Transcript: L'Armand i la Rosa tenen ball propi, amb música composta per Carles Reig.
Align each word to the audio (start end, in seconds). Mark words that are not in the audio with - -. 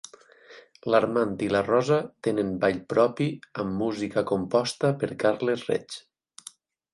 L'Armand 0.93 1.43
i 1.47 1.49
la 1.55 1.61
Rosa 1.67 1.99
tenen 2.27 2.49
ball 2.63 2.79
propi, 2.95 3.27
amb 3.65 3.77
música 3.83 4.25
composta 4.33 4.91
per 5.05 5.11
Carles 5.27 5.69
Reig. 5.71 6.01